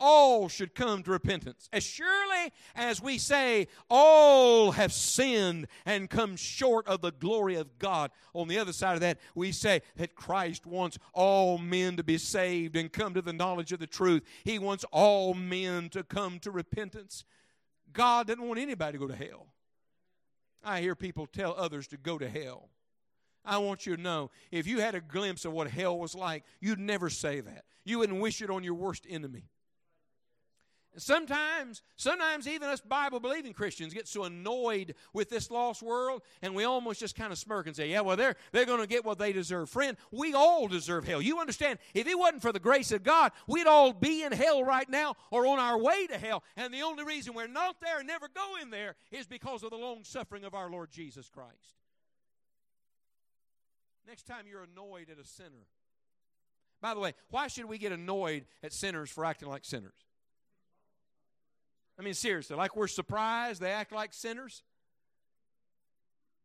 [0.00, 1.68] all should come to repentance.
[1.72, 7.78] As surely as we say, all have sinned and come short of the glory of
[7.78, 8.10] God.
[8.34, 12.18] On the other side of that, we say that Christ wants all men to be
[12.18, 14.22] saved and come to the knowledge of the truth.
[14.42, 17.24] He wants all men to come to repentance.
[17.92, 19.46] God doesn't want anybody to go to hell.
[20.64, 22.68] I hear people tell others to go to hell.
[23.44, 26.44] I want you to know if you had a glimpse of what hell was like,
[26.60, 27.64] you'd never say that.
[27.84, 29.44] You wouldn't wish it on your worst enemy.
[30.96, 36.52] Sometimes, sometimes even us Bible believing Christians get so annoyed with this lost world and
[36.52, 39.04] we almost just kind of smirk and say, Yeah, well, they're, they're going to get
[39.04, 39.70] what they deserve.
[39.70, 41.22] Friend, we all deserve hell.
[41.22, 41.78] You understand?
[41.94, 45.14] If it wasn't for the grace of God, we'd all be in hell right now
[45.30, 46.42] or on our way to hell.
[46.56, 49.70] And the only reason we're not there and never go in there is because of
[49.70, 51.76] the long suffering of our Lord Jesus Christ.
[54.08, 55.68] Next time you're annoyed at a sinner,
[56.80, 59.92] by the way, why should we get annoyed at sinners for acting like sinners?
[62.00, 64.62] I mean, seriously, like we're surprised they act like sinners.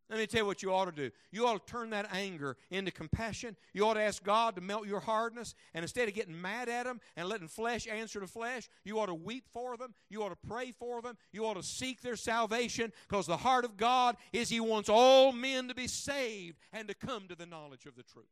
[0.09, 1.11] Let me tell you what you ought to do.
[1.31, 3.55] You ought to turn that anger into compassion.
[3.73, 5.55] You ought to ask God to melt your hardness.
[5.73, 9.05] And instead of getting mad at them and letting flesh answer to flesh, you ought
[9.05, 9.95] to weep for them.
[10.09, 11.17] You ought to pray for them.
[11.31, 15.31] You ought to seek their salvation because the heart of God is He wants all
[15.31, 18.25] men to be saved and to come to the knowledge of the truth.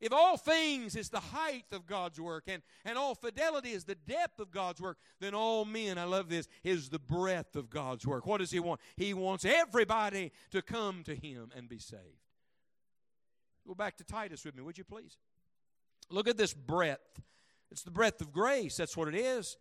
[0.00, 3.94] If all things is the height of God's work and, and all fidelity is the
[3.94, 8.06] depth of God's work, then all men, I love this, is the breadth of God's
[8.06, 8.26] work.
[8.26, 8.80] What does He want?
[8.96, 12.02] He wants everybody to come to Him and be saved.
[13.66, 15.16] Go back to Titus with me, would you please?
[16.10, 17.22] Look at this breadth.
[17.70, 18.76] It's the breadth of grace.
[18.76, 19.56] That's what it is.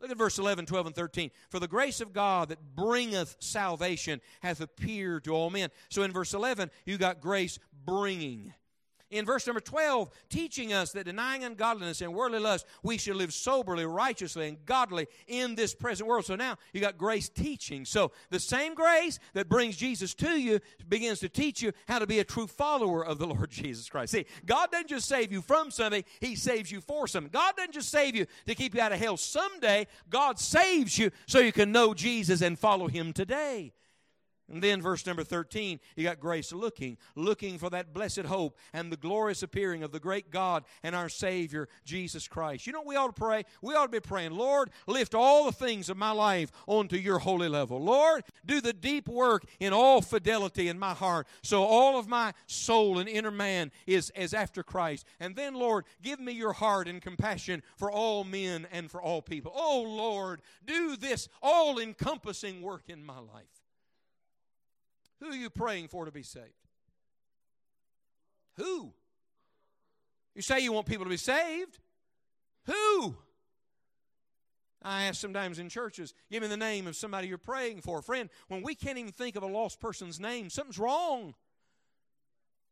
[0.00, 1.30] Look at verse 11, 12, and 13.
[1.50, 5.70] For the grace of God that bringeth salvation hath appeared to all men.
[5.88, 8.54] So in verse 11, you got grace bringing
[9.14, 13.32] in verse number 12, teaching us that denying ungodliness and worldly lust, we should live
[13.32, 16.24] soberly, righteously, and godly in this present world.
[16.24, 17.84] So now you got grace teaching.
[17.84, 22.06] So the same grace that brings Jesus to you begins to teach you how to
[22.06, 24.12] be a true follower of the Lord Jesus Christ.
[24.12, 27.30] See, God doesn't just save you from something, He saves you for something.
[27.32, 31.10] God doesn't just save you to keep you out of hell someday, God saves you
[31.26, 33.72] so you can know Jesus and follow Him today.
[34.52, 38.92] And then, verse number 13, you got grace looking, looking for that blessed hope and
[38.92, 42.66] the glorious appearing of the great God and our Savior, Jesus Christ.
[42.66, 43.44] You know we ought to pray?
[43.62, 47.20] We ought to be praying, Lord, lift all the things of my life onto your
[47.20, 47.82] holy level.
[47.82, 52.34] Lord, do the deep work in all fidelity in my heart so all of my
[52.46, 55.06] soul and inner man is, is after Christ.
[55.20, 59.22] And then, Lord, give me your heart and compassion for all men and for all
[59.22, 59.52] people.
[59.54, 63.63] Oh, Lord, do this all encompassing work in my life.
[65.24, 66.52] Who are you praying for to be saved?
[68.58, 68.92] Who?
[70.34, 71.78] You say you want people to be saved?
[72.66, 73.16] Who?
[74.82, 78.02] I ask sometimes in churches, give me the name of somebody you're praying for.
[78.02, 81.34] Friend, when we can't even think of a lost person's name, something's wrong.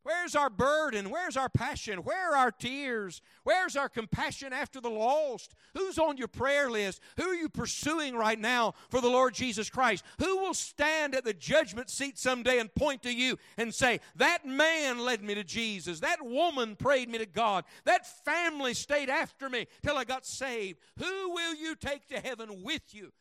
[0.05, 1.11] Where's our burden?
[1.11, 2.01] Where's our passion?
[2.01, 3.23] Where are our tears?
[3.45, 5.55] Where's our compassion after the lost?
[5.75, 7.01] Who's on your prayer list?
[7.17, 10.05] Who are you pursuing right now for the Lord Jesus Christ?
[10.19, 14.45] Who will stand at the judgment seat someday and point to you and say, That
[14.45, 16.01] man led me to Jesus.
[16.01, 17.65] That woman prayed me to God.
[17.85, 20.81] That family stayed after me till I got saved.
[20.99, 23.13] Who will you take to heaven with you?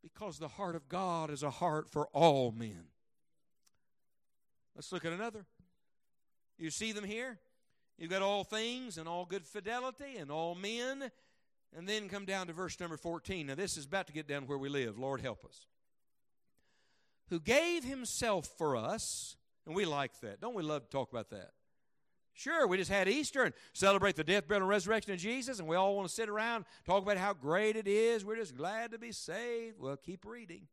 [0.00, 2.84] Because the heart of God is a heart for all men.
[4.76, 5.44] Let's look at another.
[6.60, 7.38] You see them here?
[7.98, 11.10] You've got all things and all good fidelity and all men.
[11.76, 13.46] And then come down to verse number 14.
[13.46, 14.98] Now, this is about to get down where we live.
[14.98, 15.66] Lord, help us.
[17.28, 20.40] Who gave himself for us, and we like that.
[20.40, 21.52] Don't we love to talk about that?
[22.32, 25.68] Sure, we just had Easter and celebrate the death, burial, and resurrection of Jesus, and
[25.68, 28.24] we all want to sit around talk about how great it is.
[28.24, 29.78] We're just glad to be saved.
[29.78, 30.66] Well, keep reading.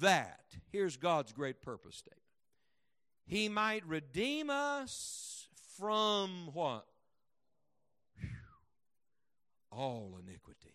[0.00, 2.29] That, here's God's great purpose statement
[3.30, 5.46] he might redeem us
[5.78, 6.84] from what?
[9.70, 10.74] All iniquity.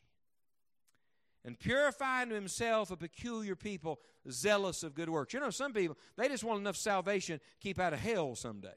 [1.43, 3.99] And purify unto himself a peculiar people,
[4.31, 5.33] zealous of good works.
[5.33, 8.69] You know, some people, they just want enough salvation to keep out of hell someday.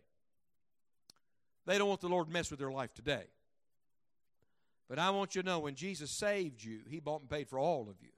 [1.65, 3.27] They don't want the Lord to mess with their life today.
[4.89, 7.61] But I want you to know when Jesus saved you, He bought and paid for
[7.61, 8.11] all of you.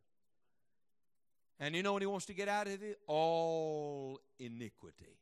[1.58, 2.98] And you know what He wants to get out of it?
[3.06, 5.19] All iniquity.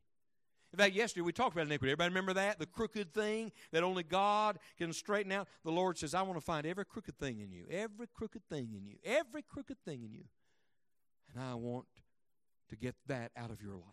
[0.72, 1.92] In fact, yesterday we talked about iniquity.
[1.92, 2.58] Everybody remember that?
[2.58, 5.48] The crooked thing that only God can straighten out.
[5.64, 8.74] The Lord says, I want to find every crooked thing in you, every crooked thing
[8.76, 10.24] in you, every crooked thing in you.
[11.32, 11.86] And I want
[12.68, 13.84] to get that out of your life.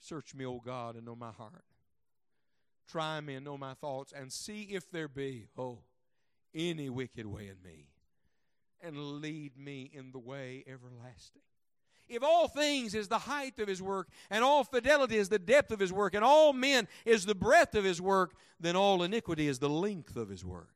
[0.00, 1.64] Search me, O God, and know my heart.
[2.88, 5.80] Try me and know my thoughts, and see if there be, oh,
[6.54, 7.88] any wicked way in me,
[8.80, 11.42] and lead me in the way everlasting.
[12.08, 15.72] If all things is the height of his work, and all fidelity is the depth
[15.72, 19.48] of his work, and all men is the breadth of his work, then all iniquity
[19.48, 20.70] is the length of his work.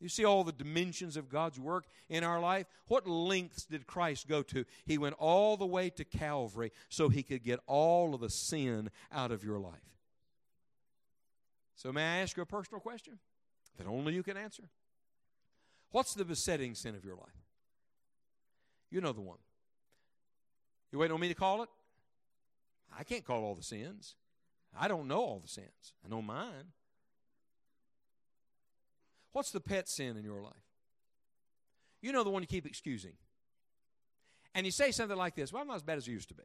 [0.00, 2.66] You see all the dimensions of God's work in our life?
[2.86, 4.64] What lengths did Christ go to?
[4.86, 8.90] He went all the way to Calvary so he could get all of the sin
[9.10, 9.74] out of your life.
[11.74, 13.18] So, may I ask you a personal question
[13.76, 14.64] that only you can answer?
[15.90, 17.46] What's the besetting sin of your life?
[18.90, 19.38] You know the one.
[20.92, 21.68] You waiting on me to call it?
[22.98, 24.16] I can't call all the sins.
[24.78, 25.92] I don't know all the sins.
[26.04, 26.72] I know mine.
[29.32, 30.54] What's the pet sin in your life?
[32.00, 33.12] You know the one you keep excusing.
[34.54, 36.34] And you say something like this Well, I'm not as bad as I used to
[36.34, 36.44] be.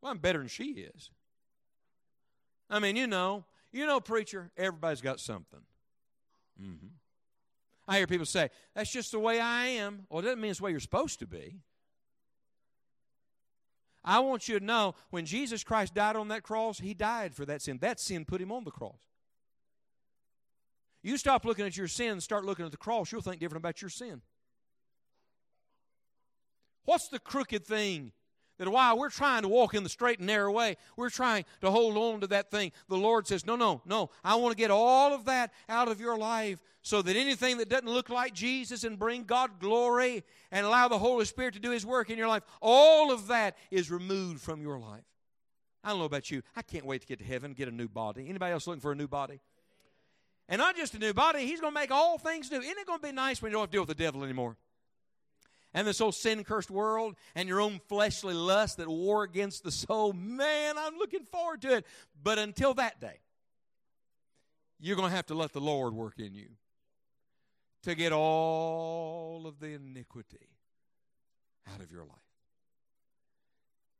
[0.00, 1.10] Well, I'm better than she is.
[2.70, 5.60] I mean, you know, you know, preacher, everybody's got something.
[6.60, 6.86] Mm-hmm.
[7.88, 10.06] I hear people say, That's just the way I am.
[10.08, 11.56] Well, it doesn't mean it's the way you're supposed to be.
[14.04, 17.46] I want you to know when Jesus Christ died on that cross, he died for
[17.46, 17.78] that sin.
[17.80, 18.98] That sin put him on the cross.
[21.02, 23.82] You stop looking at your sin start looking at the cross, you'll think different about
[23.82, 24.22] your sin.
[26.84, 28.12] What's the crooked thing
[28.62, 31.70] that while we're trying to walk in the straight and narrow way, we're trying to
[31.70, 32.70] hold on to that thing.
[32.88, 34.10] The Lord says, No, no, no.
[34.22, 37.68] I want to get all of that out of your life so that anything that
[37.68, 41.70] doesn't look like Jesus and bring God glory and allow the Holy Spirit to do
[41.70, 45.04] His work in your life, all of that is removed from your life.
[45.82, 46.42] I don't know about you.
[46.54, 48.28] I can't wait to get to heaven, get a new body.
[48.28, 49.40] Anybody else looking for a new body?
[50.48, 52.60] And not just a new body, he's going to make all things new.
[52.60, 54.22] Isn't it going to be nice when you don't have to deal with the devil
[54.22, 54.56] anymore?
[55.74, 59.70] And this old sin cursed world and your own fleshly lust that war against the
[59.70, 60.12] soul.
[60.12, 61.86] Man, I'm looking forward to it.
[62.22, 63.20] But until that day,
[64.78, 66.48] you're going to have to let the Lord work in you
[67.84, 70.48] to get all of the iniquity
[71.72, 72.18] out of your life.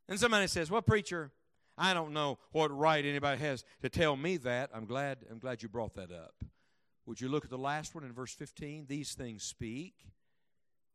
[0.09, 1.31] And somebody says, Well, preacher,
[1.79, 4.71] I don't know what right anybody has to tell me that.
[4.75, 6.35] I'm glad I'm glad you brought that up.
[7.07, 8.87] Would you look at the last one in verse 15?
[8.89, 9.95] These things speak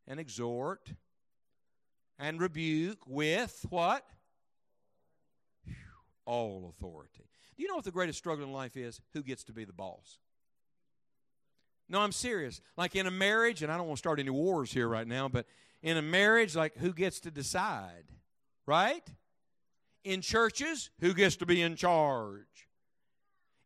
[0.08, 0.94] and exhort
[2.20, 4.06] and rebuke with what?
[6.26, 7.30] All authority.
[7.56, 9.02] Do you know what the greatest struggle in life is?
[9.14, 10.20] Who gets to be the boss?
[11.90, 12.62] No, I'm serious.
[12.76, 15.28] Like in a marriage, and I don't want to start any wars here right now,
[15.30, 15.46] but
[15.82, 18.06] in a marriage, like who gets to decide?
[18.66, 19.08] Right?
[20.04, 22.68] In churches, who gets to be in charge?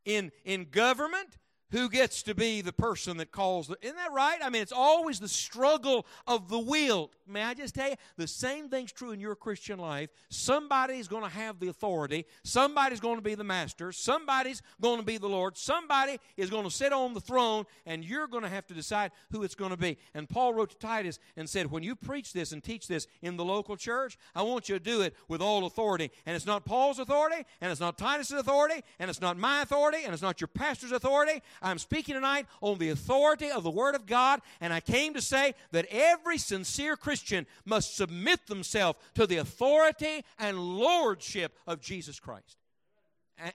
[0.05, 1.37] In in government,
[1.71, 4.39] who gets to be the person that calls the, isn't that right?
[4.43, 7.11] I mean it's always the struggle of the will.
[7.27, 10.09] May i just tell you the same thing's true in your christian life.
[10.29, 12.25] Somebody's going to have the authority.
[12.43, 13.91] Somebody's going to be the master.
[13.91, 15.57] Somebody's going to be the lord.
[15.57, 19.11] Somebody is going to sit on the throne and you're going to have to decide
[19.31, 19.97] who it's going to be.
[20.13, 23.37] And paul wrote to titus and said when you preach this and teach this in
[23.37, 26.11] the local church i want you to do it with all authority.
[26.25, 29.99] And it's not paul's authority and it's not titus's authority and it's not my authority
[30.03, 33.93] and it's not your pastor's authority I'm speaking tonight on the authority of the Word
[33.93, 39.27] of God, and I came to say that every sincere Christian must submit themselves to
[39.27, 42.57] the authority and lordship of Jesus Christ.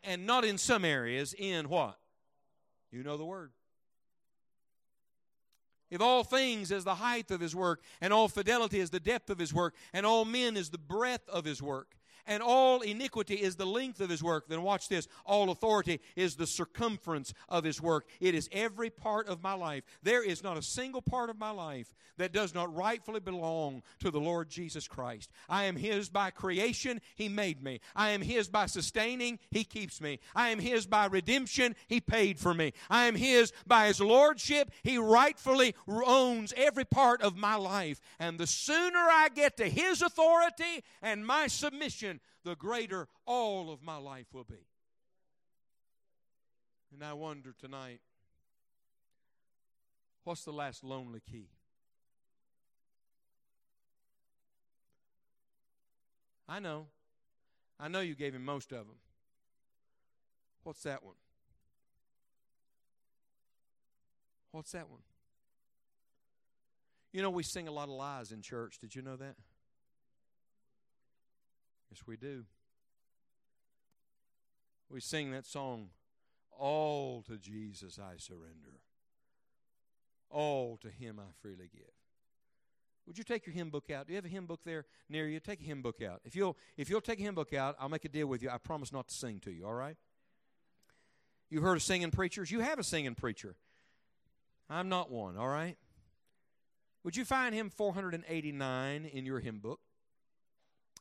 [0.05, 1.99] And not in some areas, in what?
[2.91, 3.53] You know the Word.
[5.91, 9.31] If all things is the height of his work, and all fidelity is the depth
[9.31, 11.96] of his work, and all men is the breadth of his work,
[12.27, 15.09] and all iniquity is the length of his work, then watch this.
[15.25, 18.07] All authority is the circumference of his work.
[18.21, 19.85] It is every part of my life.
[20.03, 24.11] There is not a single part of my life that does not rightfully belong to
[24.11, 25.31] the Lord Jesus Christ.
[25.49, 27.81] I am his by creation, he made me.
[27.95, 30.21] I am his by sustaining, he keeps me.
[30.35, 32.73] I am his by redemption, he paid for me.
[32.89, 38.01] I am his by his lordship, he rightfully owns every part of my life.
[38.19, 43.83] And the sooner I get to his authority and my submission, the greater all of
[43.83, 44.67] my life will be.
[46.93, 48.01] And I wonder tonight
[50.25, 51.49] what's the last lonely key?
[56.49, 56.87] I know.
[57.79, 58.97] I know you gave him most of them.
[60.63, 61.15] What's that one?
[64.53, 65.03] What's that one?
[67.13, 68.79] You know, we sing a lot of lies in church.
[68.79, 69.37] Did you know that?
[71.91, 72.45] Yes, we do.
[74.89, 75.89] We sing that song,
[76.51, 78.81] All to Jesus I surrender.
[80.31, 81.93] All to Him I freely give.
[83.07, 84.07] Would you take your hymn book out?
[84.07, 85.39] Do you have a hymn book there near you?
[85.39, 86.21] Take a hymn book out.
[86.25, 88.51] If you'll if you'll take a hymn book out, I'll make a deal with you.
[88.51, 89.97] I promise not to sing to you, all right?
[91.49, 92.51] You've heard of singing preachers?
[92.51, 93.55] You have a singing preacher.
[94.69, 95.77] I'm not one, all right?
[97.05, 99.79] Would you find hymn 489 in your hymn book?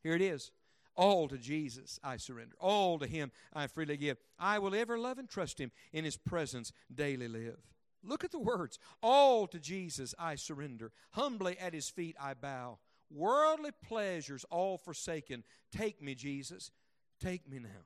[0.04, 0.52] Here it is.
[0.96, 2.56] All to Jesus I surrender.
[2.60, 4.18] All to Him I freely give.
[4.40, 7.60] I will ever love and trust Him in His presence daily live.
[8.04, 8.80] Look at the words.
[9.02, 10.92] All to Jesus I surrender.
[11.12, 12.80] Humbly at His feet I bow.
[13.12, 15.44] Worldly pleasures all forsaken.
[15.72, 16.72] Take me, Jesus.
[17.20, 17.86] Take me now.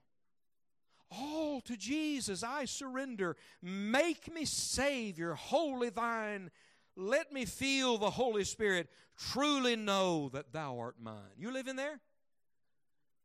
[1.12, 3.36] All to Jesus I surrender.
[3.62, 6.52] Make me Savior, wholly thine.
[6.96, 8.90] Let me feel the Holy Spirit.
[9.18, 11.36] Truly know that thou art mine.
[11.38, 12.00] You live in there?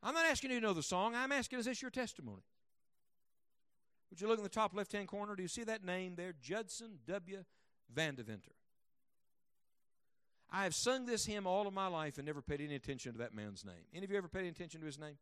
[0.04, 1.14] I'm not asking you to know the song.
[1.14, 2.42] I'm asking, is this your testimony?
[4.10, 5.34] Would you look in the top left hand corner?
[5.34, 6.34] Do you see that name there?
[6.40, 7.42] Judson W.
[7.92, 8.52] Vandeventer.
[10.52, 13.18] I have sung this hymn all of my life and never paid any attention to
[13.18, 13.86] that man's name.
[13.94, 15.16] Any of you ever paid any attention to his name?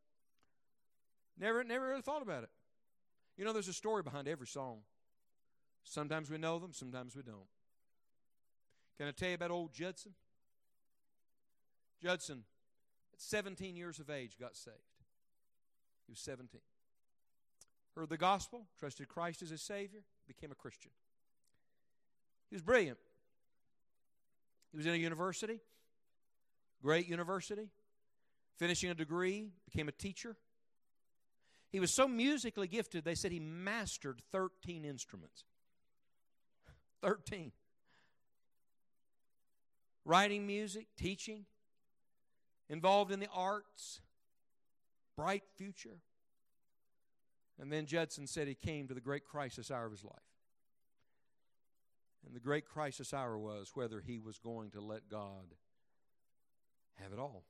[1.38, 2.50] Never, never really thought about it.
[3.38, 4.80] You know, there's a story behind every song.
[5.84, 7.48] Sometimes we know them, sometimes we don't.
[8.98, 10.12] Can I tell you about old Judson?
[12.02, 12.44] Judson
[13.22, 14.76] 17 years of age, got saved.
[16.06, 16.60] He was 17.
[17.94, 20.90] Heard the gospel, trusted Christ as his Savior, became a Christian.
[22.50, 22.98] He was brilliant.
[24.70, 25.60] He was in a university,
[26.82, 27.68] great university,
[28.56, 30.36] finishing a degree, became a teacher.
[31.70, 35.44] He was so musically gifted, they said he mastered 13 instruments.
[37.02, 37.52] 13.
[40.04, 41.44] Writing music, teaching,
[42.72, 44.00] involved in the arts,
[45.14, 45.98] bright future.
[47.60, 50.14] And then Judson said he came to the great crisis hour of his life.
[52.26, 55.54] And the great crisis hour was whether he was going to let God
[56.94, 57.44] have it all.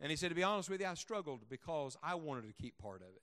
[0.00, 2.78] And he said, To be honest with you, I struggled because I wanted to keep
[2.78, 3.22] part of it.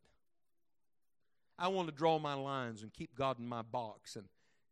[1.60, 4.28] I wanted to draw my lines and keep God in my box and,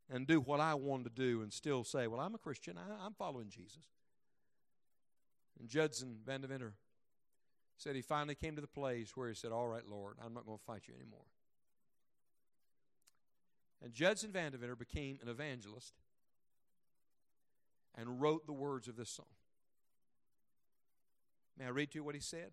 [0.10, 2.78] and do what I wanted to do and still say, Well, I'm a Christian.
[2.78, 3.84] I, am following Jesus.
[5.60, 6.74] And Judson Van Deventer
[7.78, 10.46] said he finally came to the place where he said, All right, Lord, I'm not
[10.46, 11.26] going to fight you anymore.
[13.84, 15.94] And Judson Van Deventer became an evangelist
[17.98, 19.26] and wrote the words of this song.
[21.58, 22.52] May I read to you what he said?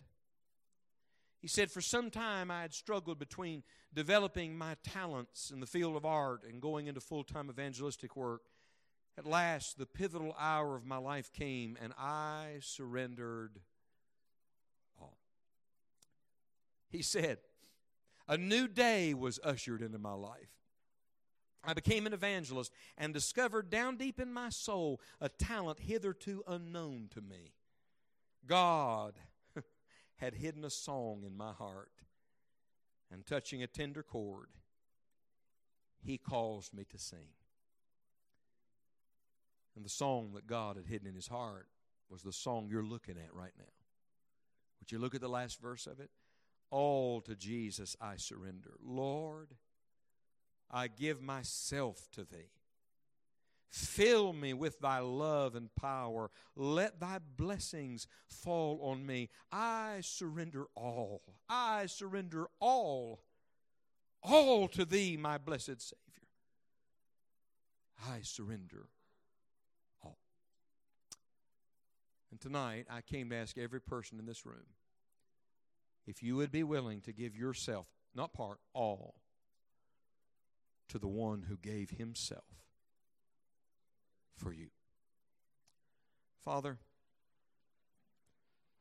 [1.38, 3.62] He said, For some time I had struggled between
[3.94, 8.42] developing my talents in the field of art and going into full time evangelistic work.
[9.19, 13.61] At last, the pivotal hour of my life came, and I surrendered
[15.01, 15.17] all.
[16.91, 17.39] He said,
[18.29, 20.51] A new day was ushered into my life.
[21.64, 27.09] I became an evangelist and discovered down deep in my soul a talent hitherto unknown
[27.14, 27.55] to me.
[28.47, 29.14] God
[30.17, 31.91] had hidden a song in my heart,
[33.11, 34.49] and touching a tender chord,
[36.05, 37.31] He caused me to sing.
[39.77, 41.68] And the song that God had hidden in His heart
[42.09, 43.64] was the song you're looking at right now.
[44.81, 46.11] Would you look at the last verse of it?
[46.70, 48.74] All to Jesus I surrender.
[48.83, 49.55] Lord,
[50.70, 52.51] I give myself to Thee.
[53.68, 56.31] Fill me with thy love and power.
[56.55, 59.29] Let thy blessings fall on me.
[59.53, 61.20] I surrender all.
[61.49, 63.20] I surrender all.
[64.22, 66.29] All to thee, my blessed Savior.
[68.09, 68.87] I surrender
[70.03, 70.18] all.
[72.31, 74.66] And tonight, I came to ask every person in this room
[76.07, 79.16] if you would be willing to give yourself, not part, all,
[80.89, 82.45] to the one who gave himself
[84.37, 84.68] for you.
[86.45, 86.79] Father,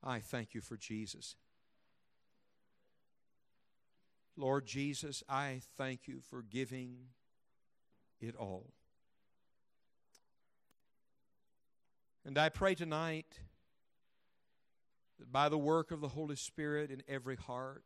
[0.03, 1.35] I thank you for Jesus.
[4.37, 6.97] Lord Jesus, I thank you for giving
[8.19, 8.73] it all.
[12.25, 13.39] And I pray tonight
[15.19, 17.85] that by the work of the Holy Spirit in every heart,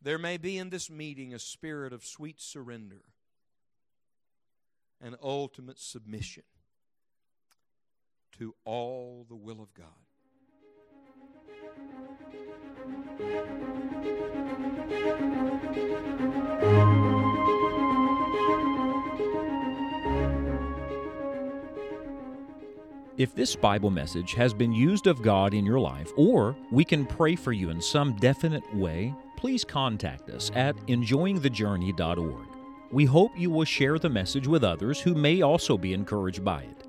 [0.00, 3.02] there may be in this meeting a spirit of sweet surrender
[5.00, 6.44] and ultimate submission
[8.38, 9.86] to all the will of God.
[23.18, 27.06] If this Bible message has been used of God in your life, or we can
[27.06, 32.46] pray for you in some definite way, please contact us at enjoyingthejourney.org.
[32.90, 36.64] We hope you will share the message with others who may also be encouraged by
[36.64, 36.86] it.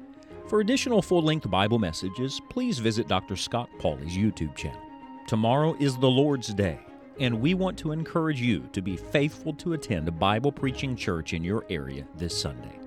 [0.47, 3.37] For additional full length Bible messages, please visit Dr.
[3.37, 4.81] Scott Pauley's YouTube channel.
[5.27, 6.79] Tomorrow is the Lord's Day,
[7.21, 11.31] and we want to encourage you to be faithful to attend a Bible preaching church
[11.31, 12.79] in your area this Sunday.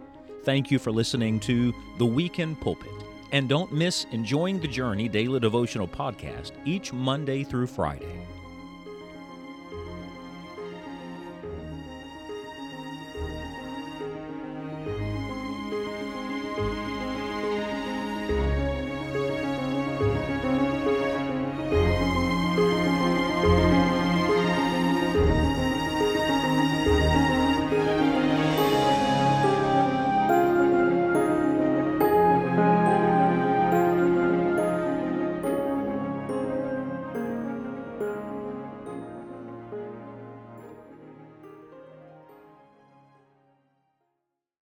[0.45, 3.09] Thank you for listening to The Weekend Pulpit.
[3.33, 8.26] And don't miss Enjoying the Journey Daily Devotional Podcast each Monday through Friday.